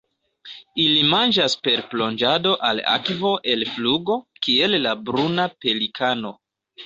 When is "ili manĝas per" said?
0.83-1.81